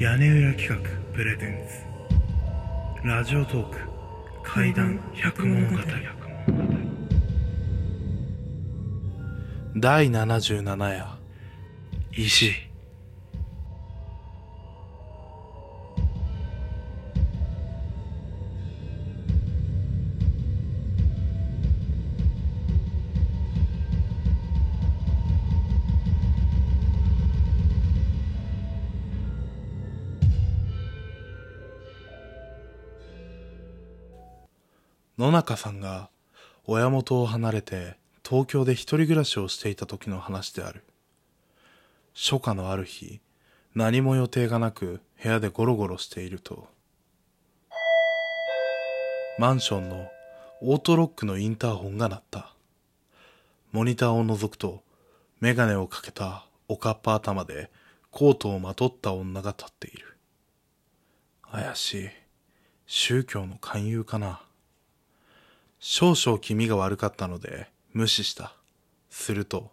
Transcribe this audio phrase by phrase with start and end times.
[0.00, 0.76] 屋根裏企画
[1.12, 3.04] プレゼンツ。
[3.04, 3.78] ラジオトーク。
[4.44, 5.76] 怪談百物語。
[9.74, 11.04] 第77夜。
[12.12, 12.67] 石。
[35.18, 36.10] 野中さんが
[36.64, 40.84] 親元を離れて東京で一人暮らしをしていた時の話である。
[42.14, 43.20] 初夏のある日、
[43.74, 46.68] 何も予定がなく部屋でゴロゴロしていると、
[49.38, 50.08] マンションの
[50.60, 52.54] オートロックのインターホンが鳴った。
[53.72, 54.82] モニターを覗くと、
[55.40, 57.70] メガネをかけたおかっぱ頭で
[58.10, 60.16] コートをまとった女が立っている。
[61.50, 62.08] 怪しい。
[62.86, 64.42] 宗教の勧誘かな。
[65.80, 68.52] 少々気味が悪かったので無視した。
[69.10, 69.70] すると、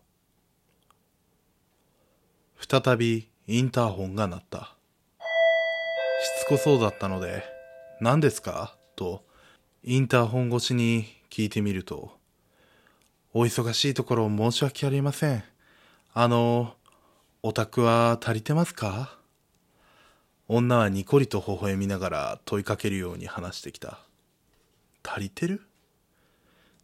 [2.58, 4.76] 再びインターホンが鳴った。
[6.40, 7.44] しつこそうだったので、
[8.00, 8.76] 何ですか？
[8.96, 9.24] と、
[9.84, 12.18] インターホン越しに聞いてみると、
[13.34, 15.44] お忙しいところ申し訳ありません。
[16.14, 16.76] あの、
[17.44, 19.18] お宅は足りてますか？
[20.48, 24.00] 女はにこりと微笑みながら問いかけるように話してきた。
[25.04, 25.62] 足りてる？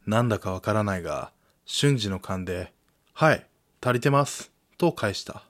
[0.05, 1.31] なんだかわからないが、
[1.65, 2.73] 瞬時の勘で、
[3.13, 3.45] はい、
[3.81, 5.43] 足りてます、と返した。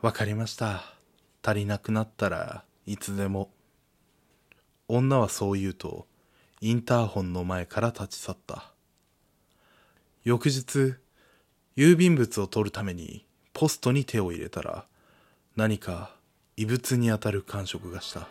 [0.00, 0.82] わかりました。
[1.42, 3.50] 足りなくなったらいつでも。
[4.88, 6.06] 女はそう言うと、
[6.60, 8.72] インターホンの前から立ち去った。
[10.24, 10.94] 翌日、
[11.76, 13.24] 郵便物を取るために
[13.54, 14.86] ポストに手を入れたら、
[15.56, 16.14] 何か
[16.56, 18.28] 異物に当たる感触がした。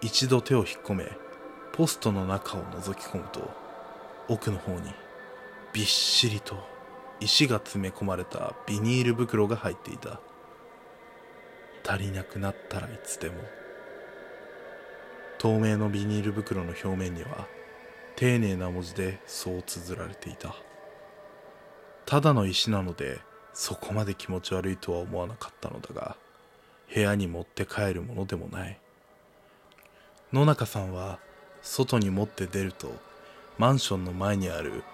[0.00, 1.10] 一度手を引っ込め、
[1.72, 3.59] ポストの中を覗き込むと、
[4.28, 4.92] 奥の方に
[5.72, 6.56] びっしりと
[7.20, 10.20] 石が詰め込まれたビニール袋が入っていた。
[11.86, 13.36] 足りなくなったらいつでも。
[15.38, 17.48] 透明のビニール袋の表面には
[18.16, 20.54] 丁寧な文字でそう綴られていた。
[22.06, 23.20] ただの石なので
[23.52, 26.16] そこまで気持ち悪いとは思わなかったのだが
[26.92, 28.78] 部屋に持って帰るものでもない。
[30.32, 31.18] 野中さんは
[31.62, 32.92] 外に持って出ると
[33.60, 34.84] マンションの前にある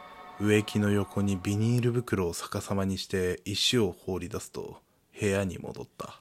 [0.40, 4.78] 植木の横にビニール袋を逆さまにして石を放り出すと
[5.20, 6.18] 部屋に戻った。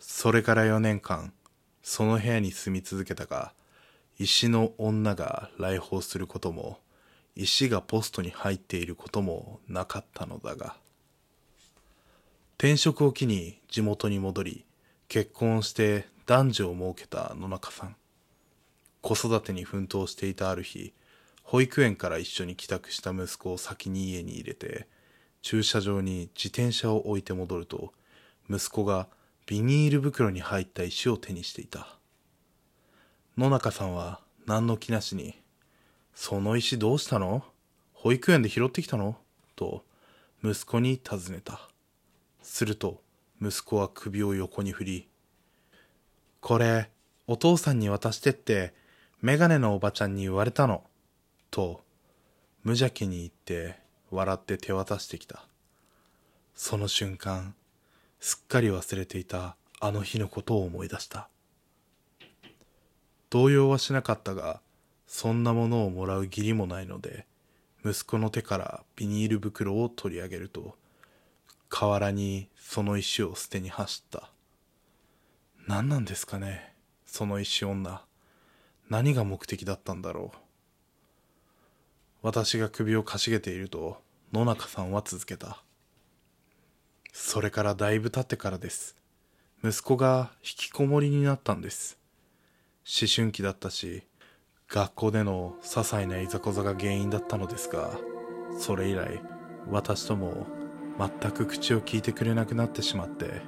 [0.00, 1.32] それから4年間、
[1.84, 3.52] その部屋に住み続けたが、
[4.18, 6.80] 石の女が来訪することも、
[7.36, 10.74] 石がポストに入っていることもなかったのだが、
[12.56, 14.64] 転職を機に地元に戻り、
[15.06, 17.94] 結婚して男女を設けた野中さん。
[19.00, 20.92] 子育てに奮闘していたある日、
[21.42, 24.86] 保育園から一緒に帰宅した息子を先に家に入れて、
[25.40, 27.92] 駐車場に自転車を置いて戻ると、
[28.50, 29.08] 息子が
[29.46, 31.96] ビニール袋に入った石を手にしていた。
[33.36, 35.40] 野中さんは何の気なしに、
[36.14, 37.44] その石どうしたの？
[37.92, 39.16] 保育園で拾ってきたの？
[39.56, 39.84] と
[40.44, 41.68] 息子に尋ねた。
[42.42, 43.00] すると
[43.40, 45.08] 息子は首を横に振り、
[46.40, 46.90] これ
[47.26, 48.74] お父さんに渡してって
[49.20, 50.84] メガネのおばちゃんに言われたの。
[51.50, 51.82] と、
[52.62, 53.80] 無邪気に言って
[54.12, 55.44] 笑って手渡してきた。
[56.54, 57.56] その瞬間、
[58.20, 61.28] すっかり忘れていたあの日のことを思い出した。
[63.30, 64.60] 動揺はしなかったが、
[65.08, 67.26] そんなものをもらう義理もないので、
[67.84, 70.76] 息子の手からビニール袋を取り上げると、
[71.68, 74.30] 河原にその石を捨てに走った。
[75.66, 76.72] 何なんですかね、
[77.04, 78.07] その石女。
[78.90, 80.38] 何が目的だったんだろう。
[82.22, 84.00] 私が首をかしげていると
[84.32, 85.62] 野中さんは続けた。
[87.12, 88.96] それからだいぶ経ってからです。
[89.62, 91.98] 息子が引きこもりになったんです。
[92.84, 94.04] 思春期だったし、
[94.68, 97.98] 学校での些細ないざこざが原因だったのですが、
[98.58, 99.20] それ以来
[99.70, 100.46] 私とも
[100.98, 103.42] 全く口を聞いてくれなくなってしまって、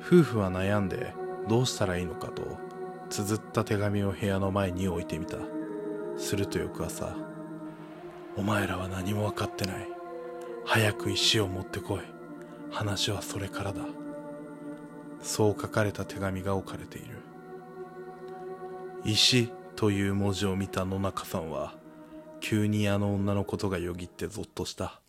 [0.00, 1.14] 夫婦は悩んで
[1.48, 2.63] どうしたらいいのかと
[3.10, 5.38] 綴った手紙を部屋の前に置いてみた。
[6.16, 7.16] すると翌朝
[8.36, 9.88] お前らは何も分かってない。
[10.64, 12.00] 早く石を持ってこい。
[12.70, 13.84] 話はそれからだ。
[15.22, 17.18] そう書かれた手紙が置かれている。
[19.04, 21.74] 石という文字を見た野中さんは
[22.40, 25.00] 急にあの女のことがよぎってゾッとした。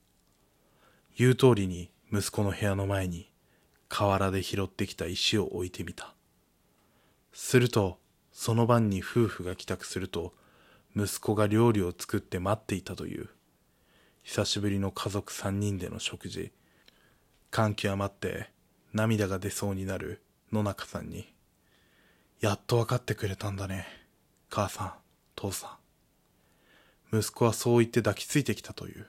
[1.17, 3.31] 言う通りに息子の部屋の前に
[3.89, 6.14] 河原で拾ってきた石を置いてみた。
[7.37, 7.99] すると
[8.31, 10.33] その晩に夫婦が帰宅すると
[10.95, 13.27] 息子が料理を作って待っていたという。
[14.23, 16.53] 久しぶりの家族3人での食事。
[17.51, 18.49] 感極まって
[18.93, 20.21] 涙が出そうになる
[20.53, 21.27] 野中さんに。
[22.39, 23.85] やっと分かってくれたんだね
[24.49, 24.93] 母さん
[25.35, 25.77] 父さ
[27.11, 27.19] ん。
[27.19, 29.07] 息子はそう言って抱きついてきたという。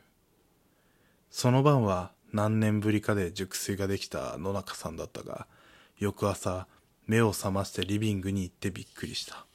[1.30, 5.46] その晩は何年ぶりかで熟睡ができた野中さんだったが
[5.98, 6.66] 翌朝
[7.06, 9.46] 目を覚ましてリビングに行ってびっくりした。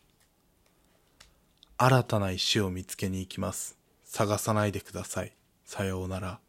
[1.77, 3.77] 新たな石を見つけに行きます。
[4.06, 5.33] 探さないでください。
[5.65, 6.39] さようなら。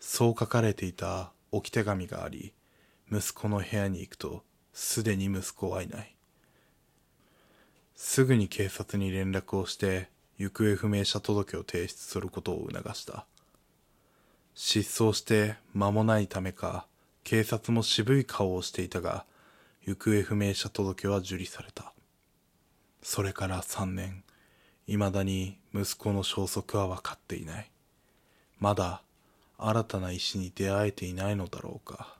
[0.00, 2.52] そう書かれていた置き手紙があり
[3.12, 4.42] 息子の部屋に行くと
[4.72, 6.14] すでに息子はいない。
[7.94, 13.26] すぐに警察に連絡をして行方不明者届を提出することを促した。
[14.54, 16.87] 失踪して間もないためか
[17.28, 19.26] 警察も渋い顔をしていたが
[19.86, 21.92] 行方不明者届は受理された。
[23.02, 24.24] それから3年
[24.86, 27.70] いまだに息子の消息は分かっていない。
[28.58, 29.02] まだ
[29.58, 32.16] 新たな石に出会えていないのだろうか。